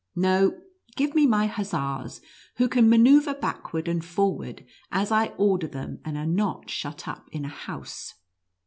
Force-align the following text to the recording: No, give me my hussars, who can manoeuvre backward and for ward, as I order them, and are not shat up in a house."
No, 0.15 0.59
give 0.95 1.13
me 1.13 1.27
my 1.27 1.45
hussars, 1.45 2.21
who 2.55 2.67
can 2.67 2.89
manoeuvre 2.89 3.35
backward 3.35 3.87
and 3.87 4.03
for 4.03 4.35
ward, 4.35 4.65
as 4.91 5.11
I 5.11 5.27
order 5.37 5.67
them, 5.67 5.99
and 6.03 6.17
are 6.17 6.25
not 6.25 6.71
shat 6.71 7.07
up 7.07 7.29
in 7.31 7.45
a 7.45 7.49
house." 7.49 8.15